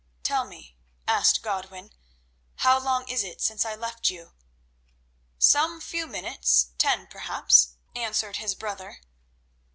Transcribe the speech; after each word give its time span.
"Tell 0.23 0.45
me," 0.45 0.75
asked 1.07 1.43
Godwin, 1.43 1.91
"how 2.55 2.79
long 2.79 3.07
is 3.07 3.23
it 3.23 3.39
since 3.39 3.65
I 3.65 3.75
left 3.75 4.09
you?" 4.09 4.33
"Some 5.37 5.79
few 5.79 6.07
minutes—ten 6.07 7.05
perhaps," 7.05 7.75
answered 7.95 8.37
his 8.37 8.55
brother. 8.55 9.01